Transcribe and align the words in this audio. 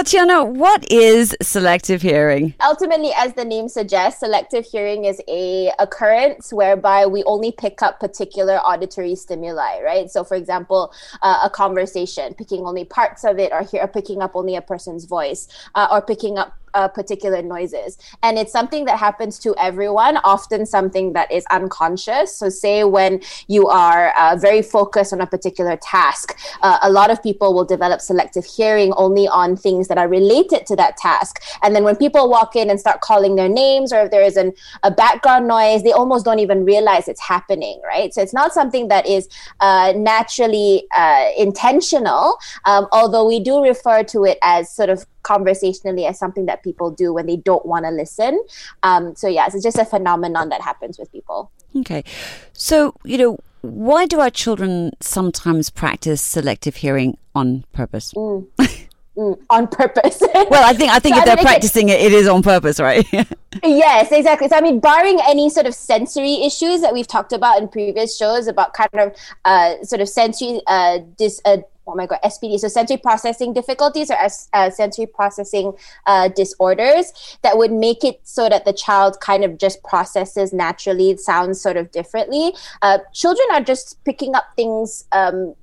Katyana, 0.00 0.46
what 0.46 0.90
is 0.90 1.36
selective 1.42 2.00
hearing? 2.00 2.54
Ultimately, 2.64 3.12
as 3.14 3.34
the 3.34 3.44
name 3.44 3.68
suggests, 3.68 4.20
selective 4.20 4.64
hearing 4.64 5.04
is 5.04 5.20
a 5.28 5.70
occurrence 5.78 6.54
whereby 6.54 7.04
we 7.04 7.22
only 7.24 7.52
pick 7.52 7.82
up 7.82 8.00
particular 8.00 8.56
auditory 8.60 9.14
stimuli, 9.14 9.82
right? 9.82 10.10
So, 10.10 10.24
for 10.24 10.36
example, 10.36 10.94
uh, 11.20 11.40
a 11.44 11.50
conversation, 11.50 12.32
picking 12.32 12.64
only 12.64 12.86
parts 12.86 13.24
of 13.24 13.38
it, 13.38 13.52
or 13.52 13.62
hear, 13.62 13.86
picking 13.88 14.22
up 14.22 14.30
only 14.34 14.56
a 14.56 14.62
person's 14.62 15.04
voice, 15.04 15.48
uh, 15.74 15.88
or 15.90 16.00
picking 16.00 16.38
up 16.38 16.56
uh, 16.74 16.88
particular 16.88 17.42
noises. 17.42 17.98
And 18.22 18.38
it's 18.38 18.52
something 18.52 18.84
that 18.84 18.98
happens 18.98 19.38
to 19.40 19.54
everyone, 19.56 20.18
often 20.18 20.66
something 20.66 21.12
that 21.12 21.30
is 21.30 21.44
unconscious. 21.50 22.36
So, 22.36 22.48
say 22.48 22.84
when 22.84 23.20
you 23.48 23.68
are 23.68 24.10
uh, 24.18 24.36
very 24.36 24.62
focused 24.62 25.12
on 25.12 25.20
a 25.20 25.26
particular 25.26 25.76
task, 25.76 26.38
uh, 26.62 26.78
a 26.82 26.90
lot 26.90 27.10
of 27.10 27.22
people 27.22 27.54
will 27.54 27.64
develop 27.64 28.00
selective 28.00 28.44
hearing 28.44 28.92
only 28.96 29.28
on 29.28 29.56
things 29.56 29.88
that 29.88 29.98
are 29.98 30.08
related 30.08 30.66
to 30.66 30.76
that 30.76 30.96
task. 30.96 31.42
And 31.62 31.74
then 31.74 31.84
when 31.84 31.96
people 31.96 32.30
walk 32.30 32.56
in 32.56 32.70
and 32.70 32.78
start 32.78 33.00
calling 33.00 33.36
their 33.36 33.48
names, 33.48 33.92
or 33.92 34.00
if 34.00 34.10
there 34.10 34.22
is 34.22 34.36
an, 34.36 34.52
a 34.82 34.90
background 34.90 35.48
noise, 35.48 35.82
they 35.82 35.92
almost 35.92 36.24
don't 36.24 36.38
even 36.38 36.64
realize 36.64 37.08
it's 37.08 37.20
happening, 37.20 37.80
right? 37.84 38.12
So, 38.14 38.22
it's 38.22 38.34
not 38.34 38.52
something 38.52 38.88
that 38.88 39.06
is 39.06 39.28
uh, 39.60 39.92
naturally 39.96 40.86
uh, 40.96 41.28
intentional, 41.36 42.38
um, 42.64 42.86
although 42.92 43.26
we 43.26 43.40
do 43.40 43.62
refer 43.62 44.02
to 44.04 44.24
it 44.24 44.38
as 44.42 44.70
sort 44.70 44.90
of 44.90 45.06
conversationally 45.22 46.06
as 46.06 46.18
something 46.18 46.46
that 46.46 46.62
people 46.62 46.90
do 46.90 47.12
when 47.12 47.26
they 47.26 47.36
don't 47.36 47.66
want 47.66 47.84
to 47.84 47.90
listen. 47.90 48.42
Um, 48.82 49.14
so, 49.14 49.28
yeah, 49.28 49.46
it's 49.46 49.62
just 49.62 49.78
a 49.78 49.84
phenomenon 49.84 50.48
that 50.50 50.60
happens 50.60 50.98
with 50.98 51.10
people. 51.12 51.50
Okay. 51.76 52.04
So, 52.52 52.94
you 53.04 53.18
know, 53.18 53.38
why 53.62 54.06
do 54.06 54.20
our 54.20 54.30
children 54.30 54.92
sometimes 55.00 55.70
practice 55.70 56.22
selective 56.22 56.76
hearing 56.76 57.18
on 57.34 57.64
purpose? 57.72 58.12
Mm. 58.14 58.46
Mm, 59.16 59.38
on 59.50 59.66
purpose. 59.66 60.18
well, 60.34 60.64
I 60.64 60.72
think 60.72 60.90
I 60.92 60.98
think 60.98 61.16
so 61.16 61.20
if 61.20 61.26
they're 61.26 61.36
practicing 61.36 61.88
it, 61.88 62.00
it 62.00 62.12
is 62.12 62.28
on 62.28 62.42
purpose, 62.42 62.78
right? 62.78 63.04
yes, 63.62 64.12
exactly. 64.12 64.48
So 64.48 64.56
I 64.56 64.60
mean, 64.60 64.80
barring 64.80 65.18
any 65.28 65.50
sort 65.50 65.66
of 65.66 65.74
sensory 65.74 66.44
issues 66.44 66.80
that 66.80 66.94
we've 66.94 67.06
talked 67.06 67.32
about 67.32 67.60
in 67.60 67.68
previous 67.68 68.16
shows 68.16 68.46
about 68.46 68.72
kind 68.72 68.88
of 68.94 69.14
uh, 69.44 69.82
sort 69.82 70.00
of 70.00 70.08
sensory 70.08 70.62
uh, 70.68 71.00
dis, 71.18 71.42
uh, 71.44 71.58
oh 71.90 71.96
my 71.96 72.06
god 72.06 72.18
spd 72.24 72.58
so 72.58 72.68
sensory 72.68 72.96
processing 72.96 73.52
difficulties 73.52 74.10
or 74.10 74.16
uh, 74.54 74.70
sensory 74.70 75.06
processing 75.06 75.72
uh, 76.06 76.28
disorders 76.28 77.12
that 77.42 77.56
would 77.58 77.72
make 77.72 78.04
it 78.04 78.20
so 78.22 78.48
that 78.48 78.64
the 78.64 78.72
child 78.72 79.20
kind 79.20 79.44
of 79.44 79.58
just 79.58 79.82
processes 79.82 80.52
naturally 80.52 81.16
sounds 81.16 81.60
sort 81.60 81.76
of 81.76 81.90
differently. 81.90 82.52
Uh, 82.82 82.98
children 83.12 83.46
are 83.52 83.60
just 83.60 84.02
picking 84.04 84.34
up 84.34 84.44
things 84.56 85.04
um, 85.12 85.54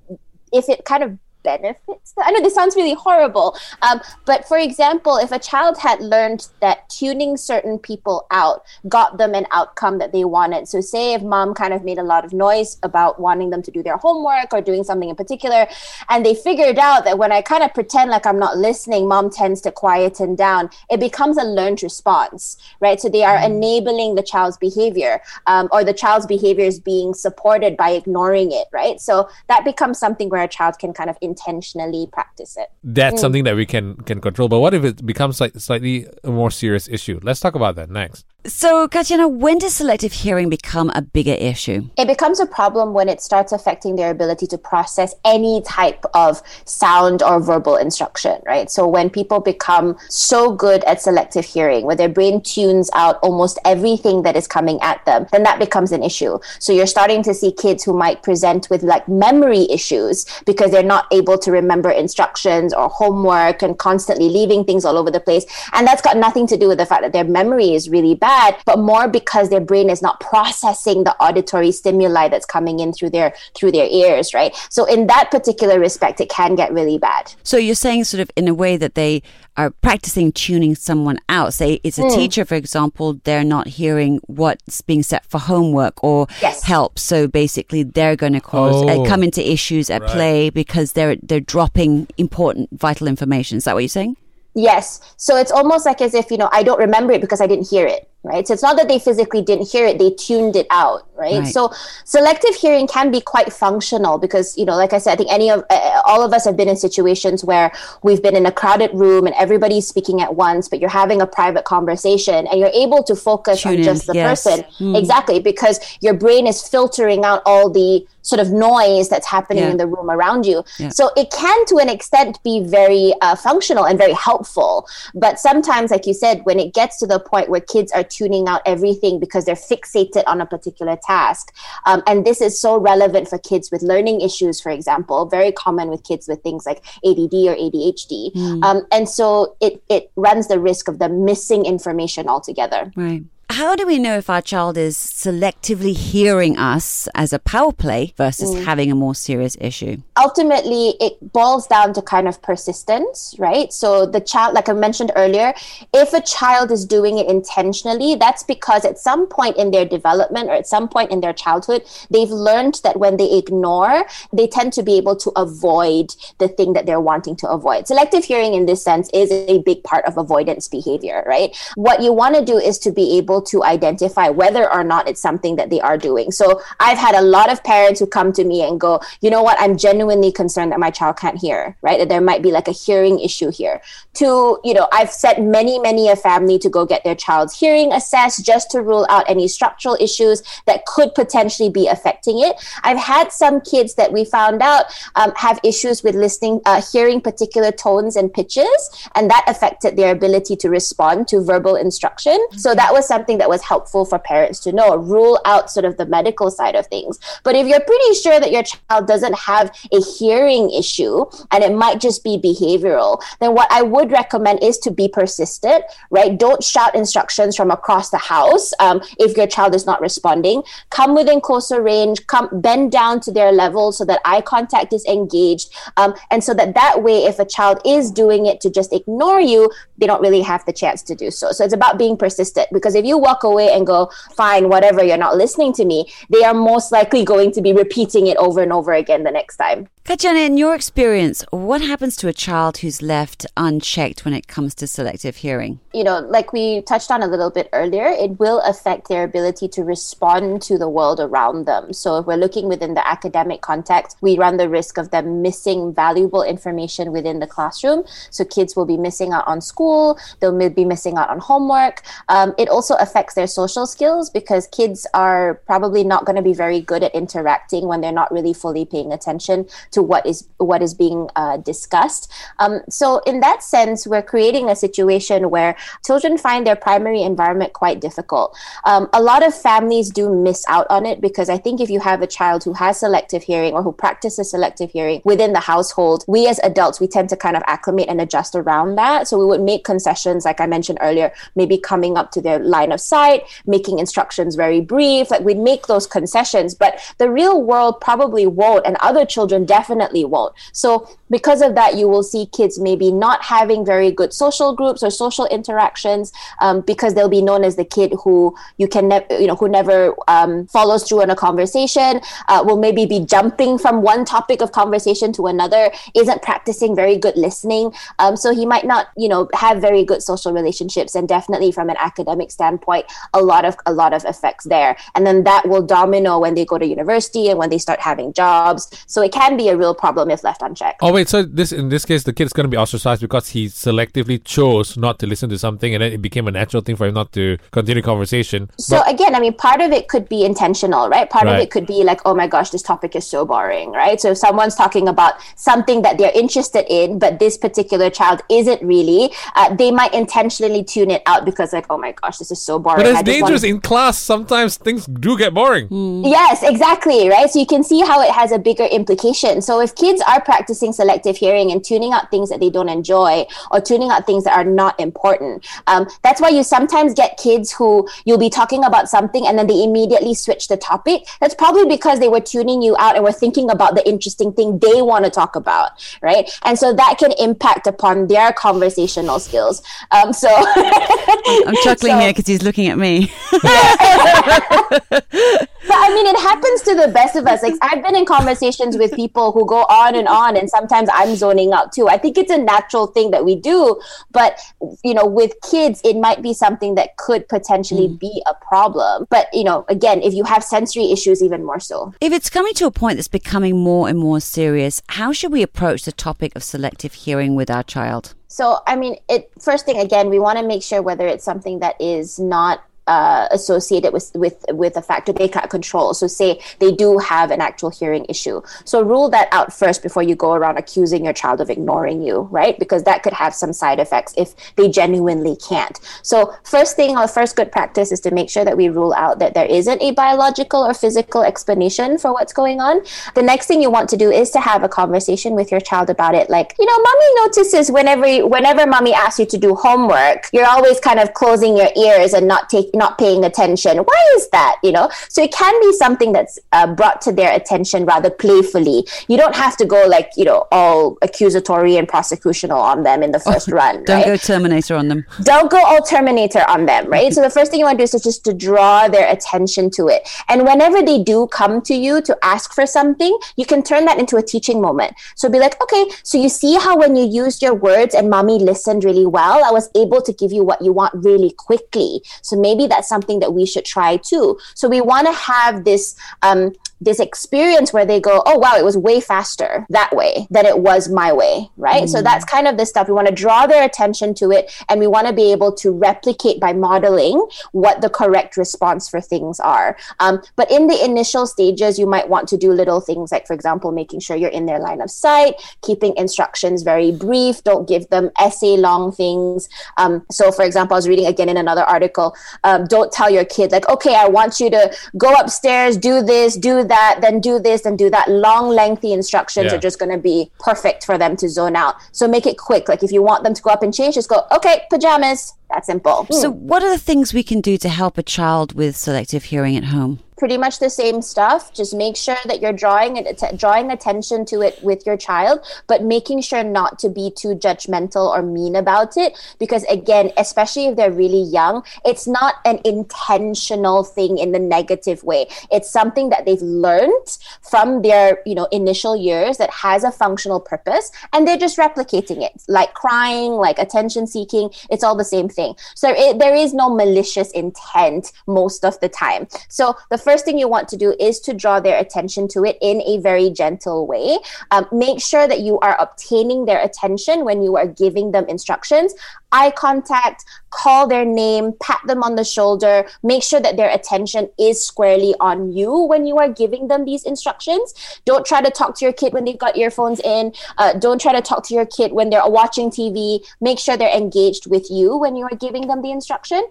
if 0.52 0.70
it 0.70 0.86
kind 0.86 1.04
of 1.04 1.18
benefits. 1.48 2.14
I 2.28 2.32
know 2.32 2.42
this 2.42 2.56
sounds 2.60 2.76
really 2.76 2.98
horrible, 3.06 3.58
um, 3.82 4.02
but 4.26 4.48
for 4.48 4.58
example, 4.58 5.18
if 5.18 5.32
a 5.32 5.40
child 5.40 5.78
had 5.78 6.02
learned 6.02 6.48
that 6.62 6.90
tuning 6.90 7.38
certain 7.38 7.80
people 7.80 8.28
out 8.32 8.66
got 8.90 9.18
them 9.18 9.34
an 9.34 9.46
outcome 9.52 9.98
that 10.00 10.12
they 10.12 10.26
wanted. 10.26 10.68
So, 10.68 10.82
say 10.82 11.14
if 11.14 11.22
mom 11.22 11.54
kind 11.54 11.74
of 11.74 11.84
made 11.84 11.98
a 11.98 12.04
lot 12.04 12.26
of 12.26 12.34
noise 12.34 12.78
about 12.84 13.20
wanting 13.20 13.50
them 13.50 13.62
to 13.64 13.72
do 13.72 13.84
their 13.84 13.98
homework 13.98 14.54
or 14.54 14.62
doing 14.62 14.84
something 14.84 15.10
in 15.10 15.16
particular, 15.16 15.68
and 16.10 16.26
they 16.26 16.36
figured 16.36 16.80
out 16.80 17.06
that 17.06 17.18
when 17.18 17.32
I 17.32 17.42
kind 17.42 17.64
of 17.64 17.74
pretend 17.74 18.12
like 18.12 18.26
I'm 18.26 18.40
not 18.40 18.58
listening, 18.58 19.08
mom 19.08 19.30
tends 19.30 19.62
to 19.62 19.72
quieten 19.72 20.36
down, 20.36 20.70
it 20.90 21.00
becomes 21.00 21.38
a 21.38 21.44
learned 21.44 21.84
response, 21.84 22.58
right? 22.80 23.00
So, 23.00 23.10
they 23.10 23.24
are 23.24 23.38
mm-hmm. 23.38 23.54
enabling 23.54 24.16
the 24.16 24.24
child's 24.24 24.58
behavior, 24.58 25.22
um, 25.46 25.70
or 25.72 25.84
the 25.84 25.94
child's 25.94 26.26
behavior 26.26 26.66
is 26.66 26.80
being 26.80 27.14
supported 27.14 27.78
by 27.78 27.92
ignoring 27.92 28.52
it, 28.52 28.68
right? 28.72 29.00
So, 29.00 29.30
that 29.48 29.64
becomes 29.64 30.00
something 30.00 30.30
where 30.30 30.44
a 30.44 30.48
child 30.48 30.80
can 30.80 30.94
kind 30.94 31.10
of 31.10 31.18
intentionally 31.38 32.08
practice 32.12 32.58
it. 32.58 32.70
That's 32.84 33.18
mm. 33.18 33.20
something 33.20 33.44
that 33.44 33.56
we 33.56 33.66
can 33.66 33.96
can 33.98 34.20
control. 34.22 34.50
But 34.50 34.60
what 34.60 34.74
if 34.74 34.84
it 34.84 35.06
becomes 35.06 35.40
like 35.40 35.54
slightly 35.60 36.08
a 36.24 36.32
more 36.32 36.52
serious 36.52 36.88
issue? 36.88 37.20
Let's 37.24 37.40
talk 37.40 37.56
about 37.56 37.76
that 37.76 37.90
next. 37.90 38.26
So, 38.48 38.88
Katyana, 38.88 39.30
when 39.30 39.58
does 39.58 39.76
selective 39.76 40.14
hearing 40.14 40.50
become 40.50 40.90
a 40.96 41.02
bigger 41.02 41.34
issue? 41.34 41.90
It 41.98 42.08
becomes 42.08 42.40
a 42.40 42.46
problem 42.46 42.94
when 42.94 43.10
it 43.10 43.20
starts 43.20 43.52
affecting 43.52 43.98
their 43.98 44.10
ability 44.10 44.48
to 44.48 44.58
process 44.58 45.14
any 45.26 45.62
type 45.64 46.06
of 46.14 46.42
sound 46.64 47.22
or 47.22 47.42
verbal 47.42 47.76
instruction, 47.76 48.42
right? 48.46 48.72
So, 48.72 48.88
when 48.88 49.10
people 49.10 49.42
become 49.42 49.98
so 50.08 50.54
good 50.54 50.86
at 50.86 51.02
selective 51.02 51.44
hearing, 51.44 51.86
where 51.86 51.98
their 51.98 52.08
brain 52.08 52.40
tunes 52.40 52.90
out 52.94 53.20
almost 53.22 53.60
everything 53.66 54.22
that 54.22 54.38
is 54.38 54.48
coming 54.48 54.80
at 54.82 55.04
them, 55.04 55.28
then 55.34 55.44
that 55.44 55.60
becomes 55.60 55.92
an 55.92 56.02
issue. 56.02 56.40
So, 56.60 56.72
you're 56.72 56.88
starting 56.88 57.24
to 57.24 57.34
see 57.34 57.52
kids 57.52 57.84
who 57.84 57.92
might 57.92 58.24
present 58.24 58.70
with 58.70 58.82
like 58.82 59.10
memory 59.10 59.68
issues 59.70 60.26
because 60.46 60.72
they're 60.72 60.84
not 60.84 61.08
able 61.12 61.38
to 61.40 61.52
remember 61.52 61.90
instructions 61.92 62.74
or 62.74 62.88
homework 62.88 63.62
and 63.62 63.78
constantly 63.78 64.30
leaving 64.30 64.64
things 64.64 64.86
all 64.86 64.98
over 64.98 65.12
the 65.12 65.20
place. 65.20 65.46
And 65.74 65.86
that's 65.86 66.02
got 66.02 66.16
nothing 66.16 66.48
to 66.48 66.56
do 66.56 66.70
with 66.70 66.78
the 66.78 66.86
fact 66.86 67.02
that 67.02 67.12
their 67.12 67.26
memory 67.26 67.74
is 67.74 67.90
really 67.90 68.16
bad 68.16 68.37
bad, 68.38 68.62
but 68.66 68.80
more 68.80 69.08
because 69.08 69.50
their 69.50 69.60
brain 69.60 69.90
is 69.90 70.02
not 70.02 70.20
processing 70.20 71.04
the 71.04 71.16
auditory 71.20 71.72
stimuli 71.72 72.28
that's 72.30 72.46
coming 72.46 72.80
in 72.80 72.94
through 72.94 73.10
their 73.10 73.34
through 73.56 73.72
their 73.72 73.88
ears, 73.90 74.34
right? 74.34 74.56
So 74.70 74.86
in 74.86 75.08
that 75.08 75.32
particular 75.32 75.80
respect, 75.80 76.22
it 76.22 76.30
can 76.30 76.56
get 76.56 76.72
really 76.72 76.98
bad. 76.98 77.34
So 77.44 77.58
you're 77.58 77.76
saying 77.76 78.04
sort 78.06 78.22
of 78.22 78.30
in 78.36 78.48
a 78.48 78.54
way 78.54 78.78
that 78.78 78.96
they 78.96 79.24
are 79.56 79.72
practicing 79.72 80.32
tuning 80.32 80.76
someone 80.76 81.20
out. 81.30 81.54
Say 81.54 81.80
it's 81.84 81.98
a 81.98 82.04
mm. 82.04 82.16
teacher, 82.16 82.46
for 82.46 82.56
example, 82.56 83.20
they're 83.24 83.44
not 83.44 83.68
hearing 83.68 84.20
what's 84.28 84.82
being 84.82 85.04
set 85.04 85.26
for 85.26 85.40
homework 85.40 86.04
or 86.04 86.28
yes. 86.42 86.64
help. 86.64 87.00
So 87.00 87.28
basically, 87.28 87.84
they're 87.84 88.16
going 88.16 88.34
to 88.34 88.42
cause 88.42 88.76
uh, 88.84 88.86
oh, 88.86 89.04
uh, 89.04 89.08
come 89.08 89.24
into 89.24 89.42
issues 89.42 89.90
at 89.90 90.02
right. 90.02 90.12
play 90.12 90.50
because 90.50 90.94
they're 90.94 91.16
they're 91.24 91.40
dropping 91.40 92.08
important 92.18 92.70
vital 92.72 93.08
information. 93.08 93.58
Is 93.58 93.64
that 93.66 93.74
what 93.74 93.82
you're 93.82 93.90
saying? 93.90 94.16
Yes. 94.58 95.02
So 95.18 95.38
it's 95.38 95.52
almost 95.52 95.86
like 95.86 96.02
as 96.02 96.16
if, 96.16 96.32
you 96.32 96.38
know, 96.38 96.50
I 96.52 96.64
don't 96.64 96.80
remember 96.80 97.14
it 97.14 97.22
because 97.22 97.42
I 97.42 97.48
didn't 97.48 97.70
hear 97.70 97.86
it 97.86 98.10
right? 98.28 98.48
So 98.48 98.54
it's 98.54 98.64
not 98.64 98.78
that 98.78 98.88
they 98.88 99.00
physically 99.00 99.42
didn't 99.42 99.70
hear 99.70 99.86
it, 99.86 99.98
they 99.98 100.12
tuned 100.12 100.56
it 100.56 100.68
out, 100.70 101.07
right? 101.18 101.40
right? 101.40 101.48
So 101.48 101.72
selective 102.06 102.56
hearing 102.56 102.88
can 102.88 103.12
be 103.12 103.22
quite 103.22 103.52
functional 103.52 104.18
because, 104.18 104.58
you 104.58 104.66
know, 104.66 104.76
like 104.76 104.94
I 104.94 104.98
said, 104.98 105.14
I 105.14 105.16
think 105.16 105.32
any 105.32 105.50
of 105.50 105.64
uh, 105.70 106.02
all 106.06 106.24
of 106.24 106.34
us 106.34 106.46
have 106.46 106.56
been 106.56 106.70
in 106.70 106.78
situations 106.78 107.44
where 107.44 107.72
we've 108.04 108.22
been 108.22 108.36
in 108.36 108.46
a 108.46 108.52
crowded 108.52 108.92
room 108.94 109.26
and 109.26 109.36
everybody's 109.36 109.88
speaking 109.88 110.22
at 110.22 110.36
once, 110.36 110.68
but 110.68 110.80
you're 110.80 110.90
having 110.90 111.22
a 111.22 111.28
private 111.28 111.66
conversation 111.66 112.48
and 112.48 112.60
you're 112.60 112.70
able 112.74 113.04
to 113.04 113.16
focus 113.16 113.62
Tune 113.62 113.78
on 113.78 113.84
just 113.84 114.08
the 114.08 114.14
yes. 114.14 114.44
person. 114.44 114.66
Mm. 114.80 114.98
Exactly, 114.98 115.40
because 115.40 115.80
your 116.02 116.14
brain 116.14 116.48
is 116.48 116.68
filtering 116.68 117.24
out 117.24 117.42
all 117.46 117.70
the 117.70 118.06
sort 118.28 118.42
of 118.42 118.52
noise 118.52 119.08
that's 119.08 119.26
happening 119.26 119.64
yeah. 119.64 119.72
in 119.72 119.78
the 119.78 119.88
room 119.88 120.10
around 120.12 120.46
you. 120.46 120.64
Yeah. 120.78 120.90
So 120.90 121.12
it 121.16 121.32
can, 121.32 121.66
to 121.68 121.78
an 121.78 121.88
extent, 121.88 122.44
be 122.44 122.60
very 122.60 123.14
uh, 123.22 123.38
functional 123.38 123.86
and 123.86 123.98
very 123.98 124.14
helpful. 124.14 124.86
But 125.16 125.40
sometimes, 125.40 125.92
like 125.92 126.06
you 126.06 126.14
said, 126.14 126.42
when 126.44 126.60
it 126.60 126.74
gets 126.74 127.00
to 127.00 127.08
the 127.08 127.22
point 127.22 127.50
where 127.50 127.62
kids 127.62 127.92
are 127.94 128.04
tuning 128.04 128.50
out 128.50 128.62
everything 128.66 129.20
because 129.20 129.46
they're 129.46 129.56
fixated 129.56 130.24
on 130.28 130.42
a 130.42 130.46
particular 130.46 130.98
task. 131.08 131.54
Um, 131.86 132.04
and 132.06 132.26
this 132.26 132.42
is 132.42 132.60
so 132.60 132.78
relevant 132.78 133.28
for 133.28 133.38
kids 133.38 133.72
with 133.72 133.82
learning 133.82 134.22
issues, 134.22 134.60
for 134.62 134.70
example, 134.70 135.26
very 135.26 135.52
common 135.52 135.90
with 135.90 136.04
kids 136.04 136.28
with 136.28 136.42
things 136.44 136.66
like 136.66 136.80
ADD 137.06 137.34
or 137.52 137.56
ADHD. 137.56 138.34
Mm. 138.34 138.64
Um, 138.64 138.88
and 138.92 139.08
so 139.10 139.56
it, 139.62 139.82
it 139.90 140.12
runs 140.16 140.48
the 140.48 140.60
risk 140.60 140.88
of 140.88 141.00
them 141.00 141.26
missing 141.26 141.66
information 141.66 142.28
altogether. 142.28 142.92
Right. 142.96 143.24
How 143.50 143.78
do 143.78 143.88
we 143.88 143.98
know 143.98 144.18
if 144.18 144.30
our 144.30 144.42
child 144.42 144.78
is 144.78 144.98
selectively 144.98 145.96
hearing 145.96 146.58
us 146.58 147.08
as 147.16 147.32
a 147.32 147.40
power 147.40 147.72
play 147.72 148.14
versus 148.18 148.54
mm. 148.54 148.66
having 148.66 148.92
a 148.92 148.96
more 148.96 149.16
serious 149.16 149.56
issue? 149.62 149.98
Ultimately, 150.18 150.96
it 151.00 151.32
boils 151.32 151.66
down 151.66 151.94
to 151.94 152.02
kind 152.02 152.28
of 152.28 152.42
persistence, 152.42 153.36
right? 153.40 153.72
So, 153.72 154.06
the 154.06 154.20
child, 154.20 154.54
like 154.54 154.68
I 154.68 154.74
mentioned 154.74 155.14
earlier, 155.16 155.54
if 155.94 156.14
a 156.14 156.22
child 156.22 156.72
is 156.72 156.86
doing 156.86 157.20
it 157.20 157.28
intentionally, 157.28 158.16
that's 158.16 158.44
because 158.44 158.84
at 158.84 159.00
some 159.00 159.28
point 159.28 159.56
in 159.56 159.72
their 159.72 159.86
development 159.86 160.50
or 160.50 160.54
at 160.54 160.68
some 160.68 160.90
point 160.90 161.12
in 161.12 161.22
their 161.22 161.34
childhood, 161.34 161.84
they've 162.12 162.30
learned 162.30 162.82
that 162.84 163.00
when 163.00 163.16
they 163.16 163.38
ignore, 163.38 164.06
they 164.34 164.48
tend 164.48 164.74
to 164.74 164.84
be 164.84 164.98
able 164.98 165.16
to 165.16 165.32
avoid 165.38 166.14
the 166.40 166.50
thing 166.50 166.74
that 166.74 166.86
they're 166.86 167.00
wanting 167.00 167.36
to 167.38 167.50
avoid. 167.50 167.88
Selective 167.88 168.26
hearing, 168.26 168.54
in 168.56 168.66
this 168.66 168.84
sense, 168.84 169.10
is 169.14 169.32
a 169.32 169.60
big 169.60 169.84
part 169.84 170.04
of 170.06 170.18
avoidance 170.18 170.68
behavior, 170.68 171.24
right? 171.26 171.56
What 171.76 172.02
you 172.02 172.12
want 172.12 172.36
to 172.36 172.44
do 172.44 172.58
is 172.58 172.78
to 172.80 172.92
be 172.92 173.18
able 173.18 173.37
able 173.38 173.46
to 173.46 173.64
identify 173.64 174.30
whether 174.30 174.72
or 174.72 174.84
not 174.84 175.08
it's 175.08 175.22
something 175.22 175.56
that 175.58 175.70
they 175.70 175.80
are 175.80 175.98
doing. 175.98 176.32
So 176.32 176.62
I've 176.80 176.98
had 176.98 177.16
a 177.16 177.22
lot 177.22 177.52
of 177.52 177.64
parents 177.64 178.00
who 178.00 178.08
come 178.08 178.34
to 178.34 178.44
me 178.44 178.64
and 178.64 178.80
go, 178.80 179.00
you 179.22 179.30
know 179.30 179.44
what, 179.44 179.58
I'm 179.60 179.78
genuinely 179.78 180.32
concerned 180.32 180.72
that 180.72 180.80
my 180.80 180.92
child 180.92 181.18
can't 181.18 181.38
hear, 181.38 181.76
right? 181.82 182.00
That 182.00 182.10
there 182.10 182.22
might 182.22 182.42
be 182.42 182.52
like 182.52 182.68
a 182.68 182.72
hearing 182.72 183.20
issue 183.20 183.52
here. 183.52 183.82
To, 184.16 184.60
you 184.64 184.74
know, 184.74 184.88
I've 184.92 185.12
sent 185.12 185.46
many, 185.46 185.80
many 185.80 186.10
a 186.10 186.16
family 186.16 186.58
to 186.60 186.70
go 186.70 186.86
get 186.86 187.04
their 187.04 187.16
child's 187.16 187.58
hearing 187.60 187.94
assessed 187.94 188.46
just 188.46 188.72
to 188.72 188.82
rule 188.82 189.06
out 189.10 189.30
any 189.30 189.48
structural 189.48 189.98
issues 190.00 190.42
that 190.66 190.86
could 190.86 191.14
potentially 191.14 191.70
be 191.70 191.88
affecting 191.88 192.40
it. 192.40 192.56
I've 192.84 192.98
had 192.98 193.32
some 193.32 193.62
kids 193.62 193.96
that 193.96 194.12
we 194.12 194.26
found 194.26 194.62
out 194.62 194.86
um, 195.16 195.32
have 195.36 195.60
issues 195.64 196.04
with 196.04 196.16
listening, 196.16 196.62
uh, 196.66 196.82
hearing 196.92 197.22
particular 197.22 197.72
tones 197.72 198.16
and 198.16 198.34
pitches, 198.34 198.80
and 199.16 199.30
that 199.30 199.44
affected 199.48 199.96
their 199.96 200.12
ability 200.12 200.56
to 200.58 200.70
respond 200.70 201.28
to 201.28 201.44
verbal 201.44 201.76
instruction. 201.76 202.38
So 202.58 202.74
that 202.74 202.92
was 202.92 203.08
something 203.08 203.27
something 203.28 203.40
that 203.40 203.50
was 203.50 203.62
helpful 203.62 204.06
for 204.06 204.18
parents 204.18 204.60
to 204.62 204.72
know. 204.72 204.96
Rule 204.96 205.40
out 205.44 205.70
sort 205.70 205.86
of 205.86 205.98
the 205.98 206.06
medical 206.06 206.50
side 206.50 206.76
of 206.76 206.88
things. 206.88 207.20
But 207.44 207.56
if 207.56 207.68
you're 207.68 207.82
pretty 207.82 208.14
sure 208.14 208.40
that 208.40 208.52
your 208.52 208.64
child 208.64 209.06
doesn't 209.06 209.38
have 209.38 209.70
a 209.92 210.00
hearing 210.00 210.72
issue 210.72 211.26
and 211.52 211.62
it 211.62 211.74
might 211.74 212.00
just 212.00 212.24
be 212.24 212.38
behavioral, 212.38 213.22
then 213.42 213.54
what 213.54 213.68
I 213.70 213.82
would 213.82 214.12
recommend 214.12 214.64
is 214.64 214.78
to 214.80 214.92
be 214.92 215.10
persistent, 215.10 215.84
right? 216.10 216.38
Don't 216.38 216.64
shout 216.64 216.96
instructions 216.96 217.58
from 217.58 217.70
across 217.70 218.10
the 218.12 218.18
house 218.18 218.72
um, 218.80 219.02
if 219.20 219.36
your 219.36 219.48
child 219.48 219.76
is 219.76 219.86
not 219.86 220.00
responding. 220.00 220.64
Come 220.90 221.14
within 221.14 221.42
closer 221.42 221.82
range, 221.82 222.26
come 222.28 222.48
bend 222.62 222.94
down 222.94 223.20
to 223.22 223.32
their 223.32 223.52
level 223.52 223.92
so 223.92 224.06
that 224.06 224.22
eye 224.24 224.42
contact 224.42 224.94
is 224.94 225.06
engaged. 225.06 225.76
Um, 225.98 226.14
and 226.32 226.42
so 226.42 226.54
that 226.54 226.76
that 226.76 227.04
way, 227.04 227.26
if 227.26 227.40
a 227.40 227.46
child 227.46 227.82
is 227.86 228.10
doing 228.10 228.46
it 228.46 228.62
to 228.62 228.70
just 228.70 228.94
ignore 228.94 229.42
you, 229.42 229.70
they 229.98 230.08
don't 230.08 230.22
really 230.22 230.42
have 230.42 230.64
the 230.66 230.74
chance 230.74 231.02
to 231.04 231.16
do 231.16 231.30
so. 231.30 231.52
So 231.52 231.66
it's 231.66 231.74
about 231.74 231.98
being 231.98 232.16
persistent 232.16 232.70
because 232.72 232.96
if 232.96 233.04
you 233.04 233.17
walk 233.18 233.44
away 233.44 233.70
and 233.72 233.86
go, 233.86 234.12
fine, 234.36 234.70
whatever, 234.70 235.04
you're 235.04 235.18
not 235.18 235.38
listening 235.38 235.74
to 235.74 235.86
me, 235.86 236.12
they 236.30 236.44
are 236.44 236.54
most 236.54 236.92
likely 236.92 237.24
going 237.24 237.52
to 237.52 237.62
be 237.62 237.74
repeating 237.74 238.28
it 238.28 238.38
over 238.38 238.62
and 238.62 238.74
over 238.74 238.94
again 238.94 239.24
the 239.24 239.32
next 239.32 239.58
time. 239.58 239.88
Katyana, 240.08 240.46
in 240.46 240.56
your 240.56 240.74
experience, 240.74 241.44
what 241.50 241.82
happens 241.82 242.16
to 242.16 242.30
a 242.30 242.34
child 242.34 242.78
who's 242.78 243.02
left 243.02 243.46
unchecked 243.58 244.24
when 244.24 244.34
it 244.34 244.48
comes 244.48 244.74
to 244.76 244.88
selective 244.88 245.36
hearing? 245.36 245.82
You 245.94 246.06
know, 246.06 246.20
like 246.20 246.54
we 246.54 246.82
touched 246.84 247.12
on 247.12 247.22
a 247.22 247.28
little 247.28 247.50
bit 247.50 247.68
earlier, 247.74 248.06
it 248.06 248.40
will 248.40 248.62
affect 248.62 249.10
their 249.10 249.26
ability 249.26 249.68
to 249.68 249.84
respond 249.84 250.62
to 250.62 250.78
the 250.78 250.88
world 250.88 251.20
around 251.20 251.66
them. 251.66 251.92
So 251.92 252.20
if 252.20 252.26
we're 252.26 252.38
looking 252.38 252.70
within 252.70 252.94
the 252.94 253.06
academic 253.06 253.60
context, 253.60 254.16
we 254.22 254.38
run 254.38 254.56
the 254.56 254.70
risk 254.70 254.98
of 254.98 255.12
them 255.12 255.42
missing 255.42 255.94
valuable 255.94 256.42
information 256.42 257.12
within 257.12 257.40
the 257.40 257.48
classroom. 257.48 258.06
So 258.30 258.46
kids 258.46 258.78
will 258.78 258.86
be 258.86 258.96
missing 258.96 259.34
out 259.34 259.46
on 259.46 259.60
school, 259.60 260.18
they'll 260.40 260.70
be 260.70 260.86
missing 260.86 261.18
out 261.18 261.30
on 261.30 261.40
homework. 261.40 262.02
Um, 262.30 262.56
it 262.58 262.70
also 262.70 262.96
affects 263.08 263.34
their 263.36 263.48
social 263.48 263.86
skills 263.88 264.30
because 264.30 264.68
kids 264.68 265.08
are 265.14 265.62
probably 265.66 266.04
not 266.04 266.26
going 266.26 266.36
to 266.36 266.48
be 266.52 266.54
very 266.66 266.82
good 266.82 267.04
at 267.04 267.14
interacting 267.16 267.88
when 267.88 268.02
they're 268.02 268.20
not 268.22 268.32
really 268.32 268.54
fully 268.54 268.86
paying 268.86 269.12
attention 269.12 269.66
to 269.92 270.02
what 270.12 270.26
is 270.26 270.48
what 270.58 270.82
is 270.82 270.94
being 270.94 271.30
uh, 271.36 271.58
discussed. 271.58 272.32
Um, 272.60 272.74
so 272.90 273.20
in 273.32 273.40
that 273.40 273.64
sense, 273.64 274.06
we're 274.12 274.28
creating 274.34 274.70
a 274.70 274.76
situation 274.76 275.50
where 275.50 275.76
children 276.06 276.38
find 276.38 276.66
their 276.68 276.76
primary 276.76 277.22
environment 277.22 277.74
quite 277.74 278.00
difficult. 278.08 278.58
Um, 278.86 279.10
a 279.14 279.22
lot 279.22 279.42
of 279.48 279.54
families 279.70 280.10
do 280.10 280.26
miss 280.34 280.64
out 280.68 280.88
on 280.90 281.06
it 281.06 281.22
because 281.22 281.50
I 281.50 281.58
think 281.58 281.82
if 281.82 281.90
you 281.90 282.00
have 282.02 282.22
a 282.22 282.28
child 282.28 282.64
who 282.64 282.74
has 282.74 283.00
selective 283.00 283.44
hearing 283.44 283.74
or 283.74 283.84
who 283.84 283.92
practices 283.92 284.52
selective 284.52 284.92
hearing 284.92 285.22
within 285.24 285.54
the 285.54 285.60
household, 285.60 286.26
we 286.28 286.48
as 286.48 286.60
adults 286.64 287.00
we 287.00 287.08
tend 287.08 287.30
to 287.30 287.38
kind 287.38 287.56
of 287.56 287.64
acclimate 287.68 288.10
and 288.10 288.20
adjust 288.22 288.56
around 288.56 288.96
that. 288.96 289.28
So 289.28 289.38
we 289.38 289.46
would 289.46 289.62
make 289.62 289.84
concessions, 289.84 290.46
like 290.46 290.60
I 290.60 290.66
mentioned 290.66 291.00
earlier, 291.02 291.32
maybe 291.56 291.78
coming 291.78 292.18
up 292.18 292.32
to 292.32 292.42
their 292.42 292.60
line 292.60 292.92
of 292.92 292.97
sight, 292.98 293.44
making 293.66 294.00
instructions 294.00 294.56
very 294.56 294.82
brief. 294.82 295.32
Like 295.32 295.42
we'd 295.42 295.58
make 295.58 295.88
those 295.88 296.08
concessions, 296.08 296.74
but 296.74 297.00
the 297.18 297.30
real 297.30 297.62
world 297.62 298.02
probably 298.02 298.48
won't, 298.48 298.86
and 298.86 298.98
other 299.00 299.26
children 299.26 299.66
definitely 299.66 300.26
won't. 300.26 300.54
So 300.72 301.10
because 301.30 301.62
of 301.62 301.76
that, 301.76 301.96
you 301.96 302.08
will 302.08 302.24
see 302.24 302.46
kids 302.46 302.80
maybe 302.80 303.12
not 303.12 303.44
having 303.44 303.86
very 303.86 304.12
good 304.12 304.34
social 304.34 304.74
groups 304.74 305.04
or 305.04 305.10
social 305.10 305.46
interactions 305.48 306.32
um, 306.62 306.82
because 306.82 307.14
they'll 307.14 307.30
be 307.30 307.42
known 307.42 307.64
as 307.64 307.76
the 307.76 307.86
kid 307.86 308.14
who 308.24 308.56
you 308.78 308.88
can 308.88 309.08
never, 309.08 309.26
you 309.40 309.48
know, 309.48 309.56
who 309.56 309.68
never 309.68 310.16
um, 310.28 310.68
follows 310.68 311.04
through 311.04 311.22
on 311.22 311.30
a 311.30 311.36
conversation, 311.36 312.22
uh, 312.48 312.64
will 312.66 312.78
maybe 312.78 313.06
be 313.06 313.20
jumping 313.20 313.78
from 313.78 314.02
one 314.02 314.26
topic 314.26 314.62
of 314.62 314.72
conversation 314.72 315.34
to 315.34 315.48
another, 315.48 315.92
isn't 316.16 316.42
practicing 316.42 316.96
very 316.96 317.18
good 317.18 317.36
listening. 317.36 317.94
Um, 318.20 318.38
so 318.38 318.54
he 318.54 318.66
might 318.66 318.86
not, 318.86 319.08
you 319.18 319.28
know, 319.28 319.50
have 319.54 319.82
very 319.82 320.04
good 320.04 320.24
social 320.24 320.54
relationships, 320.54 321.16
and 321.16 321.28
definitely 321.28 321.72
from 321.72 321.90
an 321.90 321.98
academic 322.00 322.52
standpoint, 322.88 323.06
a 323.34 323.42
lot 323.42 323.66
of 323.66 323.76
a 323.86 323.94
lot 323.94 324.14
of 324.14 324.24
effects 324.26 324.66
there. 324.66 324.96
And 325.16 325.26
then 325.26 325.44
that 325.44 325.68
will 325.68 325.82
domino 325.86 326.40
when 326.40 326.56
they 326.56 326.66
go 326.66 326.78
to 326.78 326.86
university 326.86 327.50
and 327.50 327.60
when 327.60 327.70
they 327.70 327.78
start 327.78 328.00
having 328.00 328.34
jobs. 328.34 328.90
So 329.08 329.22
it 329.22 329.32
can 329.32 329.58
be 329.58 329.70
a 329.70 329.78
real 329.78 329.94
problem 329.94 330.30
if 330.30 330.44
left 330.44 330.62
unchecked. 330.62 331.00
Oh 331.02 331.14
wait, 331.14 331.30
so 331.30 331.44
this 331.44 331.72
in 331.72 331.90
this 331.90 332.06
case, 332.06 332.24
the 332.24 332.34
kid 332.34 332.46
is 332.46 332.54
going 332.54 332.66
to 332.66 332.70
be 332.70 332.78
ostracized 332.78 333.22
because 333.22 333.50
he 333.50 333.68
selectively 333.68 334.44
chose 334.44 334.98
not 334.98 335.20
to 335.20 335.28
listen 335.28 335.50
to 335.50 335.58
something, 335.58 335.94
and 335.94 336.02
then 336.02 336.12
it 336.12 336.22
became 336.22 336.48
a 336.48 336.52
natural 336.52 336.82
thing 336.82 336.96
for 336.96 337.06
him 337.08 337.14
not 337.14 337.32
to 337.34 337.58
continue 337.72 338.02
conversation. 338.02 338.70
So 338.80 338.98
but, 338.98 339.14
again, 339.14 339.36
I 339.36 339.40
mean, 339.40 339.54
part 339.54 339.82
of 339.82 339.92
it 339.92 340.08
could 340.08 340.30
be 340.30 340.46
intentional, 340.46 341.10
right? 341.10 341.30
Part 341.30 341.46
right. 341.46 341.56
of 341.56 341.62
it 341.62 341.72
could 341.72 341.86
be 341.86 342.04
like, 342.04 342.22
oh 342.26 342.36
my 342.36 342.48
gosh, 342.48 342.70
this 342.70 342.82
topic 342.82 343.16
is 343.16 343.28
so 343.28 343.46
boring, 343.46 343.92
right? 343.92 344.20
So 344.20 344.32
if 344.32 344.38
someone's 344.38 344.76
talking 344.76 345.08
about 345.08 345.36
something 345.56 346.02
that 346.04 346.18
they're 346.18 346.32
interested 346.34 346.86
in, 346.90 347.20
but 347.20 347.40
this 347.40 347.58
particular 347.58 348.10
child 348.10 348.42
isn't 348.50 348.82
really, 348.82 349.32
uh, 349.56 349.76
they 349.76 349.92
might 349.92 350.14
intentionally 350.14 350.84
tune 350.84 351.12
it 351.12 351.22
out 351.26 351.46
because 351.46 351.74
like, 351.74 351.86
oh 351.90 351.98
my 351.98 352.12
gosh, 352.12 352.38
this 352.38 352.52
is 352.52 352.62
so 352.68 352.78
boring. 352.78 352.98
But 352.98 353.08
it's 353.08 353.24
dangerous 353.24 353.64
in 353.64 353.80
class. 353.80 354.18
Sometimes 354.20 354.76
things 354.78 355.06
do 355.06 355.38
get 355.38 355.54
boring. 355.54 355.88
Mm. 355.88 356.30
Yes, 356.30 356.62
exactly, 356.62 357.30
right? 357.30 357.50
So 357.50 357.60
you 357.60 357.66
can 357.66 357.82
see 357.82 358.02
how 358.02 358.22
it 358.22 358.32
has 358.32 358.52
a 358.52 358.60
bigger 358.60 358.84
implication. 358.84 359.62
So 359.62 359.80
if 359.80 359.96
kids 359.96 360.22
are 360.28 360.42
practicing 360.42 360.92
selective 360.92 361.38
hearing 361.38 361.72
and 361.72 361.84
tuning 361.84 362.12
out 362.12 362.30
things 362.30 362.50
that 362.50 362.60
they 362.60 362.70
don't 362.70 362.90
enjoy 362.90 363.46
or 363.72 363.80
tuning 363.80 364.12
out 364.12 364.26
things 364.26 364.44
that 364.44 364.56
are 364.56 364.66
not 364.66 365.00
important, 365.00 365.66
um, 365.88 366.08
that's 366.24 366.42
why 366.42 366.50
you 366.50 366.62
sometimes 366.62 367.14
get 367.14 367.38
kids 367.38 367.72
who 367.72 368.08
you'll 368.26 368.38
be 368.38 368.50
talking 368.50 368.84
about 368.84 369.10
something 369.10 369.48
and 369.48 369.58
then 369.58 369.68
they 369.68 369.82
immediately 369.82 370.34
switch 370.34 370.68
the 370.68 370.76
topic. 370.76 371.26
That's 371.40 371.56
probably 371.56 371.88
because 371.88 372.20
they 372.20 372.28
were 372.28 372.42
tuning 372.42 372.82
you 372.82 372.98
out 373.00 373.16
and 373.16 373.24
were 373.24 373.32
thinking 373.32 373.72
about 373.72 373.96
the 373.96 374.08
interesting 374.08 374.52
thing 374.52 374.78
they 374.80 375.02
want 375.02 375.24
to 375.24 375.32
talk 375.32 375.56
about, 375.56 375.92
right? 376.22 376.52
And 376.64 376.78
so 376.78 376.94
that 376.94 377.16
can 377.18 377.32
impact 377.40 377.88
upon 377.88 378.28
their 378.28 378.52
conversational 378.52 379.40
skills. 379.40 379.82
Um, 380.12 380.34
so 380.34 380.50
I'm 380.52 381.76
chuckling 381.84 382.12
so, 382.12 382.20
here 382.20 382.34
because 382.34 382.57
he's 382.58 382.66
looking 382.66 382.88
at 382.88 382.98
me. 382.98 383.32
but 385.88 385.98
I 385.98 386.14
mean, 386.14 386.28
it 386.28 386.40
happens 386.40 386.82
to 386.84 386.96
the 386.96 387.08
best 387.08 387.36
of 387.36 387.48
us. 387.48 387.64
Like 387.64 387.76
I've 387.82 388.04
been 388.04 388.16
in 388.16 388.26
conversations 388.26 388.98
with 388.98 389.14
people 389.14 389.52
who 389.52 389.66
go 389.66 389.82
on 389.90 390.16
and 390.16 390.28
on 390.28 390.58
and 390.58 390.70
sometimes 390.70 391.10
i'm 391.14 391.36
zoning 391.36 391.74
out 391.74 391.92
too 391.92 392.08
i 392.08 392.18
think 392.18 392.38
it's 392.38 392.52
a 392.52 392.58
natural 392.58 393.08
thing 393.08 393.32
that 393.32 393.44
we 393.46 393.56
do 393.56 394.00
but 394.32 394.60
you 395.04 395.14
know 395.14 395.26
with 395.26 395.54
kids 395.70 396.02
it 396.04 396.16
might 396.16 396.42
be 396.42 396.54
something 396.54 396.96
that 396.96 397.16
could 397.18 397.48
potentially 397.48 398.08
mm. 398.08 398.20
be 398.20 398.44
a 398.48 398.54
problem 398.56 399.26
but 399.30 399.48
you 399.54 399.64
know 399.64 399.86
again 399.90 400.22
if 400.22 400.34
you 400.34 400.44
have 400.44 400.64
sensory 400.64 401.12
issues 401.12 401.42
even 401.44 401.64
more 401.64 401.80
so 401.80 402.14
if 402.22 402.34
it's 402.34 402.50
coming 402.50 402.74
to 402.74 402.86
a 402.86 402.92
point 402.92 403.18
that's 403.18 403.28
becoming 403.28 403.78
more 403.78 404.08
and 404.08 404.18
more 404.18 404.40
serious 404.40 405.02
how 405.10 405.32
should 405.32 405.52
we 405.52 405.62
approach 405.62 406.04
the 406.04 406.12
topic 406.12 406.56
of 406.56 406.64
selective 406.64 407.14
hearing 407.14 407.56
with 407.56 407.70
our 407.70 407.84
child 407.84 408.34
so 408.48 408.80
i 408.88 408.96
mean 408.96 409.16
it 409.30 409.50
first 409.60 409.86
thing 409.86 409.98
again 410.00 410.30
we 410.30 410.40
want 410.40 410.58
to 410.58 410.66
make 410.66 410.84
sure 410.84 411.02
whether 411.02 411.28
it's 411.28 411.44
something 411.44 411.80
that 411.80 412.00
is 412.00 412.40
not 412.40 412.84
uh, 413.08 413.48
associated 413.52 414.14
with 414.14 414.32
with 414.36 414.66
with 414.70 414.98
a 414.98 415.02
factor 415.02 415.34
they 415.34 415.48
can't 415.48 415.70
control. 415.70 416.14
So 416.14 416.28
say 416.28 416.62
they 416.80 416.92
do 416.92 417.18
have 417.18 417.52
an 417.52 417.62
actual 417.62 417.90
hearing 417.90 418.26
issue. 418.30 418.62
So 418.86 419.02
rule 419.02 419.30
that 419.30 419.48
out 419.52 419.74
first 419.74 420.04
before 420.04 420.24
you 420.24 420.36
go 420.36 420.54
around 420.54 420.78
accusing 420.78 421.24
your 421.26 421.34
child 421.34 421.62
of 421.62 421.70
ignoring 421.70 422.22
you, 422.22 422.42
right? 422.52 422.78
Because 422.78 423.04
that 423.04 423.24
could 423.24 423.34
have 423.34 423.54
some 423.54 423.74
side 423.74 424.00
effects 424.00 424.34
if 424.38 424.56
they 424.76 424.90
genuinely 424.90 425.56
can't. 425.56 426.00
So 426.22 426.56
first 426.64 426.96
thing 426.96 427.18
or 427.18 427.28
first 427.28 427.56
good 427.56 427.72
practice 427.72 428.12
is 428.12 428.20
to 428.22 428.32
make 428.32 428.50
sure 428.50 428.66
that 428.66 428.78
we 428.78 428.90
rule 428.90 429.14
out 429.14 429.40
that 429.40 429.54
there 429.54 429.66
isn't 429.66 430.02
a 430.02 430.12
biological 430.12 430.82
or 430.86 430.94
physical 430.94 431.44
explanation 431.44 432.18
for 432.18 432.34
what's 432.34 432.54
going 432.54 432.80
on. 432.80 433.02
The 433.36 433.42
next 433.42 433.68
thing 433.68 433.82
you 433.82 433.90
want 433.90 434.10
to 434.10 434.18
do 434.18 434.32
is 434.32 434.50
to 434.52 434.60
have 434.60 434.84
a 434.84 434.90
conversation 434.90 435.54
with 435.56 435.72
your 435.72 435.80
child 435.80 436.10
about 436.10 436.36
it. 436.36 436.50
Like, 436.50 436.76
you 436.80 436.86
know, 436.86 436.98
mommy 436.98 437.30
notices 437.42 437.92
whenever 437.92 438.48
whenever 438.48 438.86
mommy 438.86 439.14
asks 439.14 439.40
you 439.40 439.46
to 439.46 439.58
do 439.58 439.76
homework, 439.76 440.50
you're 440.52 440.68
always 440.68 441.00
kind 441.00 441.20
of 441.20 441.34
closing 441.34 441.78
your 441.78 441.90
ears 441.96 442.34
and 442.34 442.48
not 442.48 442.70
taking 442.70 442.97
not 442.98 443.18
paying 443.18 443.44
attention. 443.46 443.98
Why 443.98 444.24
is 444.36 444.50
that? 444.50 444.78
You 444.84 444.92
know, 444.92 445.10
so 445.30 445.44
it 445.44 445.54
can 445.54 445.80
be 445.82 445.94
something 445.94 446.32
that's 446.32 446.60
uh, 446.72 446.88
brought 446.88 447.22
to 447.22 447.32
their 447.32 447.54
attention 447.54 448.06
rather 448.06 448.30
playfully. 448.30 449.08
You 449.28 449.38
don't 449.38 449.56
have 449.56 449.78
to 449.78 449.86
go 449.86 450.06
like 450.08 450.32
you 450.36 450.46
know 450.46 450.68
all 450.72 451.18
accusatory 451.22 451.98
and 451.98 452.08
prosecutional 452.08 452.80
on 452.80 453.04
them 453.04 453.24
in 453.24 453.32
the 453.32 453.40
first 453.40 453.68
run. 453.70 454.04
Don't 454.04 454.18
right? 454.18 454.26
go 454.26 454.38
Terminator 454.38 454.96
on 454.96 455.08
them. 455.08 455.26
Don't 455.44 455.70
go 455.70 455.84
all 455.84 456.02
Terminator 456.02 456.68
on 456.68 456.86
them, 456.86 457.08
right? 457.08 457.34
so 457.38 457.42
the 457.42 457.50
first 457.50 457.72
thing 457.72 457.80
you 457.80 457.86
want 457.86 458.00
to 458.00 458.06
do 458.06 458.16
is 458.16 458.24
just 458.24 458.44
to 458.46 458.54
draw 458.54 459.08
their 459.08 459.32
attention 459.32 459.90
to 459.92 460.08
it. 460.08 460.28
And 460.50 460.64
whenever 460.64 461.02
they 461.02 461.24
do 461.24 461.48
come 461.48 461.82
to 461.84 461.94
you 461.94 462.22
to 462.22 462.38
ask 462.44 462.74
for 462.74 462.86
something, 462.86 463.38
you 463.56 463.66
can 463.66 463.84
turn 463.84 464.06
that 464.06 464.20
into 464.20 464.38
a 464.38 464.42
teaching 464.42 464.82
moment. 464.82 465.16
So 465.36 465.50
be 465.50 465.60
like, 465.60 465.82
okay, 465.82 466.06
so 466.24 466.38
you 466.38 466.50
see 466.50 466.76
how 466.76 466.98
when 466.98 467.16
you 467.16 467.26
used 467.26 467.62
your 467.62 467.74
words 467.74 468.16
and 468.16 468.30
mommy 468.30 468.60
listened 468.60 469.04
really 469.04 469.26
well, 469.26 469.64
I 469.64 469.72
was 469.72 469.90
able 469.96 470.22
to 470.22 470.34
give 470.34 470.52
you 470.52 470.64
what 470.64 470.82
you 470.82 470.94
want 470.94 471.14
really 471.14 471.52
quickly. 471.52 472.22
So 472.42 472.60
maybe 472.60 472.87
that's 472.88 473.10
something 473.10 473.40
that 473.40 473.54
we 473.54 473.66
should 473.66 473.86
try 473.86 474.18
too. 474.18 474.58
So 474.74 474.88
we 474.90 475.02
want 475.02 475.28
to 475.28 475.34
have 475.34 475.84
this 475.84 476.16
um, 476.42 476.74
this 477.00 477.20
experience 477.20 477.94
where 477.94 478.06
they 478.06 478.20
go, 478.20 478.42
oh, 478.46 478.58
wow, 478.58 478.76
it 478.76 478.84
was 478.84 478.98
way 478.98 479.22
faster 479.22 479.86
that 479.90 480.16
way 480.16 480.48
than 480.50 480.66
it 480.66 480.80
was 480.80 481.10
my 481.10 481.32
way, 481.32 481.70
right? 481.78 482.04
Mm. 482.04 482.10
So 482.10 482.22
that's 482.22 482.46
kind 482.46 482.68
of 482.68 482.78
the 482.78 482.86
stuff. 482.86 483.08
We 483.08 483.14
want 483.14 483.28
to 483.28 483.34
draw 483.34 483.68
their 483.68 483.84
attention 483.84 484.34
to 484.36 484.52
it 484.52 484.72
and 484.90 485.00
we 485.00 485.08
want 485.08 485.28
to 485.28 485.34
be 485.34 485.52
able 485.52 485.74
to 485.76 485.92
replicate 485.92 486.60
by 486.60 486.74
modeling 486.74 487.46
what 487.72 488.02
the 488.02 488.10
correct 488.10 488.58
response 488.58 489.08
for 489.08 489.22
things 489.22 489.60
are. 489.60 489.98
Um, 490.20 490.42
but 490.56 490.72
in 490.72 490.88
the 490.88 491.04
initial 491.04 491.46
stages, 491.46 492.00
you 492.00 492.08
might 492.08 492.30
want 492.30 492.48
to 492.50 492.58
do 492.58 492.72
little 492.72 493.00
things 493.00 493.32
like, 493.32 493.46
for 493.46 493.54
example, 493.54 493.92
making 493.92 494.20
sure 494.22 494.36
you're 494.36 494.50
in 494.50 494.66
their 494.66 494.80
line 494.80 495.02
of 495.02 495.12
sight, 495.12 495.56
keeping 495.82 496.16
instructions 496.18 496.84
very 496.84 497.12
brief, 497.12 497.64
don't 497.64 497.88
give 497.88 498.10
them 498.10 498.32
essay 498.40 498.78
long 498.78 499.12
things. 499.12 499.70
Um, 499.98 500.26
so, 500.32 500.52
for 500.52 500.66
example, 500.66 500.96
I 500.96 500.98
was 500.98 501.08
reading 501.08 501.28
again 501.28 501.50
in 501.50 501.58
another 501.58 501.84
article, 501.84 502.36
um, 502.64 502.86
don't 502.86 503.12
tell 503.12 503.30
your 503.30 503.46
kid, 503.46 503.72
like, 503.72 503.88
okay, 503.90 504.16
I 504.16 504.28
want 504.28 504.60
you 504.60 504.70
to 504.72 504.96
go 505.18 505.34
upstairs, 505.34 505.98
do 505.98 506.22
this, 506.22 506.56
do 506.56 506.87
that, 506.88 507.20
then 507.22 507.40
do 507.40 507.60
this, 507.60 507.86
and 507.86 507.98
do 507.98 508.10
that. 508.10 508.30
Long, 508.30 508.70
lengthy 508.70 509.14
instructions 509.14 509.68
yeah. 509.68 509.76
are 509.76 509.80
just 509.80 510.00
going 510.00 510.12
to 510.12 510.18
be 510.18 510.52
perfect 510.60 511.06
for 511.06 511.18
them 511.18 511.36
to 511.38 511.50
zone 511.50 511.76
out. 511.76 511.96
So 512.12 512.28
make 512.28 512.46
it 512.46 512.58
quick. 512.58 512.90
Like 512.90 513.04
if 513.04 513.12
you 513.12 513.22
want 513.22 513.44
them 513.44 513.54
to 513.54 513.62
go 513.62 513.70
up 513.70 513.84
and 513.84 513.94
change, 513.94 514.16
just 514.16 514.30
go, 514.30 514.46
okay, 514.52 514.84
pajamas. 514.90 515.54
That 515.70 515.86
simple. 515.86 516.26
So, 516.32 516.50
what 516.50 516.82
are 516.82 516.90
the 516.90 516.98
things 516.98 517.34
we 517.34 517.44
can 517.44 517.60
do 517.60 517.78
to 517.80 517.90
help 517.90 518.18
a 518.18 518.24
child 518.24 518.74
with 518.74 518.96
selective 518.96 519.46
hearing 519.46 519.76
at 519.76 519.86
home? 519.86 520.20
Pretty 520.38 520.58
much 520.58 520.80
the 520.80 520.90
same 520.90 521.22
stuff. 521.22 521.74
Just 521.74 521.94
make 521.94 522.16
sure 522.16 522.38
that 522.46 522.62
you're 522.62 522.74
drawing 522.74 523.18
it, 523.18 523.42
drawing 523.58 523.92
attention 523.92 524.46
to 524.46 524.62
it 524.62 524.82
with 524.84 525.06
your 525.06 525.18
child, 525.18 525.66
but 525.88 526.04
making 526.04 526.42
sure 526.42 526.64
not 526.64 527.00
to 527.00 527.10
be 527.10 527.32
too 527.32 527.56
judgmental 527.56 528.28
or 528.30 528.42
mean 528.42 528.76
about 528.76 529.18
it. 529.18 529.38
Because 529.60 529.84
again, 529.86 530.32
especially 530.38 530.86
if 530.88 530.96
they're 530.96 531.12
really 531.12 531.42
young, 531.42 531.84
it's 532.06 532.28
not 532.28 532.56
an 532.66 532.80
intentional 532.86 534.04
thing 534.04 534.38
in 534.38 534.52
the 534.52 534.60
negative 534.60 535.24
way. 535.24 535.48
It's 535.72 535.90
something 535.90 536.30
that 536.30 536.46
they've 536.46 536.62
learned 536.62 537.38
from 537.62 538.02
their 538.02 538.40
you 538.46 538.56
know 538.56 538.68
initial 538.72 539.16
years 539.16 539.58
that 539.58 539.72
has 539.72 540.04
a 540.04 540.12
functional 540.12 540.60
purpose, 540.60 541.12
and 541.34 541.48
they're 541.48 541.58
just 541.58 541.78
replicating 541.78 542.44
it, 542.44 542.62
like 542.68 542.94
crying, 542.94 543.54
like 543.54 543.80
attention 543.80 544.28
seeking. 544.28 544.70
It's 544.90 545.04
all 545.04 545.16
the 545.16 545.26
same 545.26 545.50
thing. 545.50 545.76
So 545.96 546.14
it, 546.16 546.40
there 546.40 546.56
is 546.56 546.74
no 546.74 546.94
malicious 546.94 547.52
intent 547.52 548.32
most 548.46 548.86
of 548.86 549.00
the 549.00 549.10
time. 549.10 549.48
So 549.70 549.96
the 550.10 550.18
first 550.28 550.44
thing 550.44 550.60
you 550.60 550.68
want 550.68 550.90
to 550.90 550.98
do 550.98 551.16
is 551.22 551.40
to 551.40 551.54
draw 551.54 551.80
their 551.80 551.98
attention 551.98 552.50
to 552.50 552.66
it 552.66 552.78
in 552.82 553.02
a 553.04 553.18
very 553.20 553.50
gentle 553.50 554.06
way. 554.06 554.38
Um, 554.72 554.86
make 554.92 555.22
sure 555.22 555.48
that 555.48 555.62
you 555.62 555.80
are 555.80 555.96
obtaining 556.02 556.66
their 556.66 556.82
attention 556.82 557.46
when 557.46 557.64
you 557.64 557.78
are 557.78 557.88
giving 557.88 558.32
them 558.32 558.46
instructions 558.50 559.14
eye 559.52 559.72
contact, 559.72 560.44
call 560.70 561.08
their 561.08 561.26
name, 561.26 561.74
pat 561.82 562.00
them 562.06 562.24
on 562.24 562.36
the 562.36 562.44
shoulder, 562.44 563.08
make 563.24 563.42
sure 563.44 563.60
that 563.60 563.78
their 563.78 563.90
attention 563.90 564.50
is 564.60 564.86
squarely 564.86 565.34
on 565.40 565.72
you 565.72 565.92
when 566.02 566.26
you 566.26 566.38
are 566.38 566.50
giving 566.50 566.88
them 566.88 567.06
these 567.06 567.24
instructions. 567.24 568.20
Don't 568.26 568.46
try 568.46 568.62
to 568.62 568.70
talk 568.70 568.96
to 568.98 569.06
your 569.06 569.14
kid 569.14 569.34
when 569.34 569.46
they've 569.46 569.58
got 569.58 569.78
earphones 569.78 570.20
in. 570.20 570.54
Uh, 570.78 570.94
don't 570.94 571.22
try 571.22 571.34
to 571.34 571.42
talk 571.42 571.66
to 571.68 571.74
your 571.74 571.86
kid 571.86 572.12
when 572.12 572.30
they're 572.30 572.48
watching 572.48 572.90
TV. 572.90 573.40
Make 573.62 573.80
sure 573.80 573.96
they're 573.96 574.16
engaged 574.16 574.70
with 574.70 574.92
you 574.92 575.16
when 575.18 575.36
you 575.36 575.46
are 575.46 575.58
giving 575.58 575.88
them 575.88 576.02
the 576.02 576.12
instruction. 576.12 576.64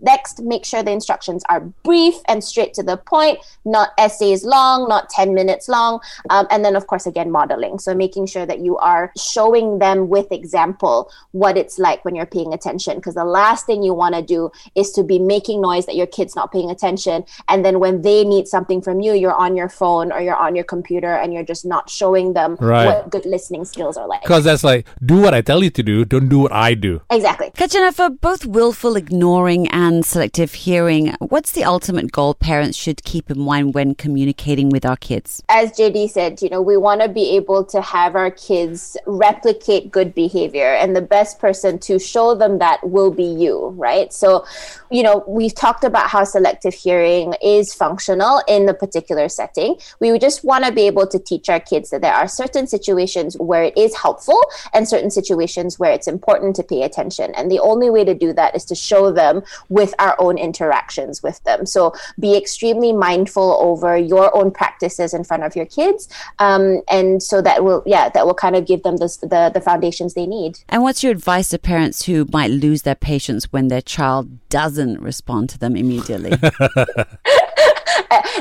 Next, 0.00 0.42
make 0.42 0.64
sure 0.64 0.82
the 0.82 0.90
instructions 0.90 1.44
are 1.48 1.60
brief 1.60 2.16
and 2.28 2.42
straight 2.42 2.74
to 2.74 2.82
the 2.82 2.96
point, 2.96 3.38
not 3.64 3.90
essays 3.98 4.44
long, 4.44 4.88
not 4.88 5.08
10 5.10 5.34
minutes 5.34 5.68
long. 5.68 6.00
Um, 6.30 6.46
and 6.50 6.64
then, 6.64 6.76
of 6.76 6.86
course, 6.86 7.06
again, 7.06 7.30
modeling. 7.30 7.78
So 7.78 7.94
making 7.94 8.26
sure 8.26 8.46
that 8.46 8.60
you 8.60 8.76
are 8.78 9.12
showing 9.16 9.78
them 9.78 10.08
with 10.08 10.32
example 10.32 11.10
what 11.32 11.56
it's 11.56 11.78
like 11.78 12.04
when 12.04 12.15
you're 12.16 12.26
paying 12.26 12.52
attention 12.52 12.96
because 12.96 13.14
the 13.14 13.24
last 13.24 13.66
thing 13.66 13.82
you 13.82 13.94
want 13.94 14.14
to 14.14 14.22
do 14.22 14.50
is 14.74 14.90
to 14.92 15.02
be 15.02 15.18
making 15.18 15.60
noise 15.60 15.86
that 15.86 15.96
your 15.96 16.06
kid's 16.06 16.34
not 16.34 16.52
paying 16.52 16.70
attention. 16.70 17.24
And 17.48 17.64
then 17.64 17.80
when 17.80 18.02
they 18.02 18.24
need 18.24 18.48
something 18.48 18.80
from 18.82 19.00
you 19.00 19.12
you're 19.12 19.34
on 19.34 19.56
your 19.56 19.68
phone 19.68 20.12
or 20.12 20.20
you're 20.20 20.36
on 20.36 20.54
your 20.54 20.64
computer 20.64 21.14
and 21.14 21.32
you're 21.32 21.44
just 21.44 21.64
not 21.64 21.88
showing 21.90 22.32
them 22.32 22.56
right. 22.60 22.86
what 22.86 23.10
good 23.10 23.26
listening 23.26 23.64
skills 23.64 23.96
are 23.96 24.08
like. 24.08 24.22
Because 24.22 24.44
that's 24.44 24.64
like 24.64 24.86
do 25.04 25.20
what 25.20 25.34
i 25.34 25.40
tell 25.40 25.62
you 25.62 25.70
to 25.70 25.82
do 25.82 26.04
don't 26.04 26.28
do 26.28 26.40
what 26.40 26.52
i 26.52 26.74
do. 26.74 27.00
Exactly. 27.10 27.50
Katyana, 27.50 27.94
for 27.94 28.10
both 28.10 28.46
willful 28.46 28.96
ignoring 28.96 29.68
and 29.68 30.04
selective 30.04 30.54
hearing 30.54 31.14
what's 31.20 31.52
the 31.52 31.64
ultimate 31.64 32.12
goal 32.12 32.34
parents 32.34 32.76
should 32.76 33.02
keep 33.04 33.30
in 33.30 33.40
mind 33.40 33.74
when 33.74 33.94
communicating 33.94 34.70
with 34.70 34.84
our 34.84 34.96
kids? 34.96 35.42
As 35.48 35.72
jd 35.72 36.08
said 36.10 36.42
you 36.42 36.48
know 36.48 36.62
we 36.62 36.76
want 36.76 37.00
to 37.02 37.08
be 37.08 37.36
able 37.36 37.64
to 37.64 37.80
have 37.80 38.16
our 38.16 38.30
kids 38.30 38.96
replicate 39.06 39.90
good 39.90 40.14
behavior. 40.14 40.74
And 40.74 40.94
the 40.94 41.02
best 41.02 41.38
person 41.38 41.78
to 41.80 41.98
show 42.06 42.34
them 42.34 42.58
that 42.58 42.78
will 42.88 43.10
be 43.10 43.24
you, 43.24 43.68
right? 43.76 44.12
So, 44.12 44.44
you 44.90 45.02
know, 45.02 45.24
we've 45.26 45.54
talked 45.54 45.84
about 45.84 46.08
how 46.10 46.24
selective 46.24 46.74
hearing 46.74 47.34
is 47.42 47.74
functional 47.74 48.42
in 48.46 48.66
the 48.66 48.74
particular 48.74 49.28
setting. 49.28 49.76
We 50.00 50.18
just 50.18 50.44
want 50.44 50.64
to 50.64 50.72
be 50.72 50.86
able 50.86 51.06
to 51.08 51.18
teach 51.18 51.48
our 51.48 51.60
kids 51.60 51.90
that 51.90 52.02
there 52.02 52.14
are 52.14 52.28
certain 52.28 52.66
situations 52.66 53.36
where 53.38 53.64
it 53.64 53.76
is 53.76 53.96
helpful 53.96 54.40
and 54.72 54.88
certain 54.88 55.10
situations 55.10 55.78
where 55.78 55.92
it's 55.92 56.06
important 56.06 56.56
to 56.56 56.62
pay 56.62 56.82
attention. 56.82 57.34
And 57.34 57.50
the 57.50 57.58
only 57.58 57.90
way 57.90 58.04
to 58.04 58.14
do 58.14 58.32
that 58.34 58.54
is 58.54 58.64
to 58.66 58.74
show 58.74 59.12
them 59.12 59.42
with 59.68 59.94
our 59.98 60.14
own 60.18 60.38
interactions 60.38 61.22
with 61.22 61.42
them. 61.44 61.66
So 61.66 61.94
be 62.18 62.36
extremely 62.36 62.92
mindful 62.92 63.56
over 63.60 63.96
your 63.96 64.34
own 64.36 64.50
practices 64.50 65.12
in 65.12 65.24
front 65.24 65.42
of 65.42 65.56
your 65.56 65.66
kids. 65.66 66.08
Um, 66.38 66.82
and 66.88 67.22
so 67.22 67.42
that 67.42 67.64
will, 67.64 67.82
yeah, 67.86 68.08
that 68.10 68.26
will 68.26 68.34
kind 68.34 68.56
of 68.56 68.66
give 68.66 68.82
them 68.82 68.96
the, 68.96 69.08
the, 69.22 69.50
the 69.52 69.60
foundations 69.60 70.14
they 70.14 70.26
need. 70.26 70.60
And 70.68 70.82
what's 70.82 71.02
your 71.02 71.12
advice 71.12 71.48
to 71.48 71.58
parents? 71.58 71.95
Parents 71.96 72.04
who 72.04 72.26
might 72.32 72.50
lose 72.50 72.82
their 72.82 72.94
patience 72.94 73.52
when 73.52 73.68
their 73.68 73.82
child 73.82 74.28
doesn't 74.48 75.00
respond 75.00 75.48
to 75.50 75.58
them 75.58 75.76
immediately. 75.76 76.30
the, 76.30 77.06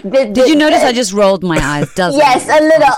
the, 0.03 0.31
Did 0.33 0.49
you 0.49 0.55
notice 0.55 0.83
uh, 0.83 0.87
I 0.87 0.93
just 0.93 1.13
rolled 1.13 1.43
my 1.43 1.57
eyes? 1.57 1.93
Doesn't 1.95 2.19
yes, 2.19 2.45
a 2.45 2.61
little. 2.61 2.95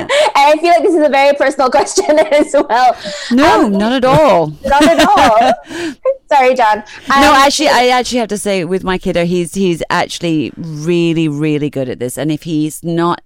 and 0.00 0.10
I 0.36 0.56
feel 0.60 0.70
like 0.70 0.82
this 0.82 0.94
is 0.94 1.06
a 1.06 1.08
very 1.08 1.36
personal 1.36 1.70
question 1.70 2.18
as 2.18 2.54
well. 2.54 2.96
No, 3.30 3.66
um, 3.66 3.72
not 3.72 3.92
at 3.92 4.04
all. 4.04 4.48
Not 4.64 4.82
at 4.82 5.00
all. 5.06 5.52
Sorry, 6.28 6.54
John. 6.54 6.78
Um, 6.78 7.20
no, 7.22 7.32
actually, 7.34 7.68
I 7.68 7.88
actually 7.88 8.18
have 8.18 8.28
to 8.28 8.38
say 8.38 8.64
with 8.64 8.84
my 8.84 8.98
kiddo, 8.98 9.24
he's 9.24 9.54
he's 9.54 9.82
actually 9.88 10.52
really, 10.56 11.26
really 11.26 11.70
good 11.70 11.88
at 11.88 12.00
this. 12.00 12.18
And 12.18 12.30
if 12.30 12.42
he's 12.42 12.84
not 12.84 13.22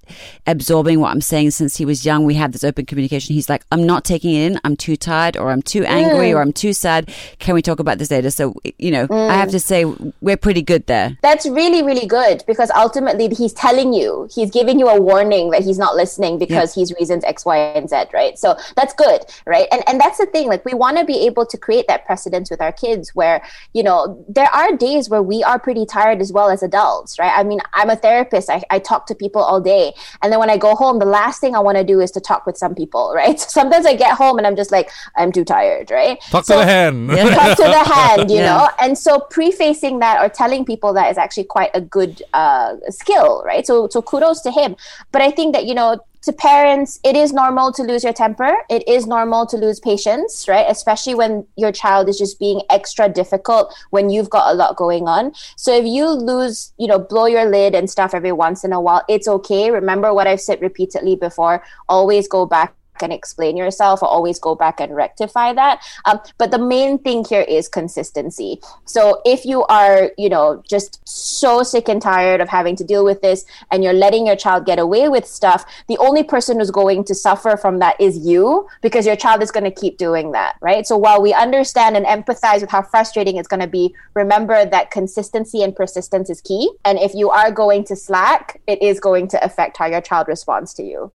absorbing 0.47 1.01
what 1.01 1.11
I'm 1.11 1.21
saying 1.21 1.51
since 1.51 1.77
he 1.77 1.85
was 1.85 2.07
young, 2.07 2.25
we 2.25 2.35
have 2.35 2.53
this 2.53 2.63
open 2.63 2.87
communication. 2.87 3.35
He's 3.35 3.49
like, 3.49 3.65
I'm 3.73 3.85
not 3.85 4.05
taking 4.05 4.35
it 4.35 4.53
in. 4.53 4.61
I'm 4.63 4.77
too 4.77 4.97
tired, 4.97 5.37
or 5.37 5.51
I'm 5.51 5.63
too 5.63 5.85
angry, 5.85 6.31
mm. 6.31 6.37
or 6.37 6.43
I'm 6.43 6.53
too 6.53 6.73
sad. 6.73 7.13
Can 7.41 7.57
we 7.57 7.63
talk 7.63 7.81
about 7.81 7.99
this 7.99 8.13
later? 8.13 8.31
So, 8.31 8.55
you 8.79 8.93
know, 8.93 9.09
mm. 9.09 9.31
I 9.31 9.35
have 9.35 9.49
mm. 9.49 9.53
to 9.53 9.61
say 9.61 9.85
we're 10.21 10.37
pretty 10.37 10.63
good 10.63 10.87
there. 10.87 11.19
That's 11.23 11.47
really, 11.47 11.83
really 11.83 12.07
good 12.07 12.45
because 12.47 12.71
ultimately 12.71 13.29
he's 13.35 13.53
telling 13.53 13.93
you, 13.93 14.29
he's 14.33 14.51
giving 14.53 14.79
you 14.79 14.87
a 14.89 15.01
warning 15.01 15.51
that 15.51 15.65
he's 15.65 15.79
not 15.79 15.97
listening 15.97 16.39
because 16.39 16.73
he's 16.73 16.93
reasons 16.95 17.25
X, 17.25 17.45
Y, 17.45 17.57
and 17.57 17.91
Z, 17.91 18.05
right? 18.15 18.39
So 18.39 18.57
that's 18.77 18.95
good, 18.95 19.23
right? 19.45 19.67
And 19.73 19.83
and 19.89 20.01
that's 20.01 20.19
the 20.19 20.27
thing. 20.27 20.47
Like 20.47 20.65
we 20.65 20.75
want 20.75 20.99
to 20.99 21.05
be 21.05 21.27
able 21.27 21.47
to 21.47 21.59
create 21.59 21.89
that 21.89 22.07
precedence 22.07 22.49
with 22.49 22.61
our 22.61 22.71
kids 22.71 22.92
kids 22.93 23.15
where 23.15 23.43
you 23.73 23.83
know 23.83 24.25
there 24.29 24.51
are 24.53 24.77
days 24.77 25.09
where 25.09 25.23
we 25.23 25.43
are 25.43 25.59
pretty 25.59 25.87
tired 25.87 26.21
as 26.21 26.33
well 26.33 26.51
as 26.51 26.63
adults 26.63 27.19
right? 27.19 27.33
I 27.35 27.43
mean 27.43 27.61
i'm 27.73 27.91
a 27.91 27.97
therapist. 27.97 28.51
I, 28.51 28.63
I 28.71 28.79
talk 28.79 29.07
to 29.07 29.15
people 29.15 29.43
all 29.43 29.61
day. 29.61 29.93
And 30.23 30.33
then 30.33 30.39
when 30.39 30.51
i 30.51 30.57
go 30.57 30.75
home 30.75 30.99
the 30.99 31.07
last 31.21 31.41
thing 31.41 31.55
i 31.55 31.59
want 31.61 31.79
to 31.79 31.85
do 31.85 32.01
is 32.01 32.11
to 32.13 32.21
talk 32.21 32.47
with 32.47 32.57
some 32.57 32.75
people 32.75 33.13
right? 33.21 33.39
So 33.41 33.49
sometimes 33.49 33.87
i 33.87 33.95
get 33.95 34.17
home 34.17 34.39
and 34.39 34.47
i'm 34.47 34.57
just 34.57 34.73
like 34.73 34.91
i'm 35.17 35.33
too 35.33 35.45
tired 35.45 35.91
right? 35.91 36.21
Talk 36.31 36.45
so, 36.45 36.55
to 36.55 36.61
the 36.61 36.67
hand 36.67 37.11
talk 37.41 37.57
to 37.57 37.69
the 37.79 37.85
hand 37.95 38.31
you 38.31 38.39
yeah. 38.39 38.57
know? 38.57 38.69
And 38.81 38.97
so 38.97 39.21
prefacing 39.37 39.99
that 40.01 40.21
or 40.23 40.29
telling 40.29 40.65
people 40.65 40.93
that 40.95 41.11
is 41.11 41.19
actually 41.19 41.45
quite 41.45 41.71
a 41.75 41.81
good 41.81 42.23
uh, 42.35 42.77
skill 42.89 43.43
right? 43.45 43.67
So 43.67 43.89
so 43.89 44.03
kudos 44.03 44.41
to 44.43 44.51
him. 44.51 44.77
But 45.13 45.23
i 45.23 45.31
think 45.31 45.55
that 45.55 45.65
you 45.67 45.75
know 45.75 46.01
to 46.23 46.33
parents, 46.33 47.01
it 47.05 47.17
is 47.17 47.33
normal 47.33 47.73
to 47.73 47.83
lose 47.83 48.05
your 48.05 48.13
temper. 48.13 48.57
It 48.71 48.87
is 48.89 49.07
normal 49.07 49.47
to 49.47 49.57
lose 49.57 49.81
patience, 49.81 50.47
right? 50.49 50.67
Especially 50.69 51.15
when 51.15 51.47
your 51.57 51.73
child 51.73 52.09
is 52.09 52.19
just 52.19 52.39
being 52.39 52.63
extra 52.71 53.09
difficult 53.09 53.75
when 53.91 54.11
you've 54.11 54.31
got 54.31 54.53
a 54.53 54.55
lot 54.55 54.77
going 54.77 55.09
on. 55.09 55.33
So 55.57 55.75
if 55.75 55.85
you 55.85 56.09
lose, 56.09 56.73
you 56.79 56.87
know, 56.87 56.99
blow 56.99 57.27
your 57.27 57.49
lid 57.49 57.75
and 57.75 57.91
stuff 57.91 58.15
every 58.15 58.33
once 58.33 58.65
in 58.65 58.73
a 58.73 58.81
while, 58.81 59.03
it's 59.09 59.27
okay. 59.27 59.71
Remember 59.71 60.15
what 60.15 60.27
I've 60.27 60.41
said 60.41 60.61
repeatedly 60.63 61.17
before. 61.17 61.63
Always 61.89 62.29
go 62.29 62.47
back 62.47 62.75
and 63.01 63.13
explain 63.13 63.57
yourself 63.57 64.03
or 64.03 64.09
always 64.09 64.39
go 64.39 64.55
back 64.55 64.81
and 64.81 64.95
rectify 64.95 65.53
that. 65.55 65.83
Um, 66.05 66.21
but 66.39 66.51
the 66.51 66.59
main 66.59 66.99
thing 66.99 67.25
here 67.25 67.43
is 67.43 67.69
consistency. 67.69 68.61
So 68.85 69.23
if 69.25 69.45
you 69.45 69.65
are, 69.65 70.13
you 70.19 70.29
know, 70.29 70.63
just 70.69 71.01
so 71.09 71.63
sick 71.63 71.89
and 71.89 72.03
tired 72.03 72.41
of 72.41 72.49
having 72.49 72.77
to 72.77 72.85
deal 72.85 73.05
with 73.05 73.23
this 73.23 73.45
and 73.71 73.83
you're 73.83 73.93
letting 73.93 74.27
your 74.27 74.37
child 74.37 74.67
get 74.67 74.79
away 74.79 75.09
with 75.09 75.27
stuff, 75.27 75.65
the 75.89 75.99
only 75.99 76.23
person 76.23 76.59
who's 76.59 76.71
going 76.71 77.05
to 77.05 77.15
suffer 77.15 77.57
from 77.57 77.79
that 77.79 77.99
is 78.01 78.19
you 78.19 78.69
because 78.83 79.07
your 79.07 79.17
child 79.17 79.43
is 79.43 79.51
going 79.51 79.65
to 79.65 79.71
keep 79.71 79.97
doing 79.97 80.33
that, 80.33 80.57
right? 80.61 80.87
So 80.87 80.97
while 80.97 81.23
we 81.23 81.33
understand 81.33 81.97
and 81.97 82.07
empathize 82.07 82.61
with 82.61 82.71
how 82.71 82.83
frustrating 82.83 83.37
it's 83.37 83.49
going 83.49 83.61
to 83.61 83.67
be, 83.67 83.95
remember 84.15 84.65
that 84.67 84.91
consistency 84.91 85.63
and 85.63 85.75
persistence 85.75 86.29
is 86.29 86.41
key. 86.41 86.71
And 86.85 86.99
if 86.99 87.15
you 87.15 87.31
are 87.31 87.51
going 87.51 87.85
to 87.85 87.97
slack, 87.97 88.61
it 88.67 88.83
is 88.83 89.01
going 89.01 89.29
to 89.29 89.45
affect 89.45 89.77
how 89.79 89.87
your 89.87 90.01
child 90.01 90.29
responds 90.29 90.75
to 90.75 90.83
you. 90.83 91.11